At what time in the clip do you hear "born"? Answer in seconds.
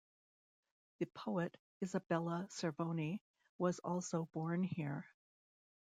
4.33-4.63